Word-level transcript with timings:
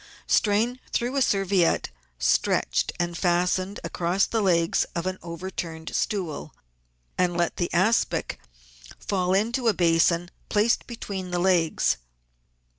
Strain 0.25 0.79
through 0.91 1.15
a 1.15 1.21
serviette 1.21 1.91
stretched 2.17 2.91
and 2.99 3.15
fastened 3.15 3.79
across 3.83 4.25
the 4.25 4.41
legs 4.41 4.83
of 4.95 5.05
an 5.05 5.19
overturned 5.21 5.95
stool, 5.95 6.55
and 7.19 7.37
let 7.37 7.57
the 7.57 7.71
aspic 7.71 8.39
fall 8.97 9.35
into 9.35 9.67
a 9.67 9.75
basin 9.75 10.31
placed 10.49 10.87
between 10.87 11.29
the 11.29 11.37
legs. 11.37 11.97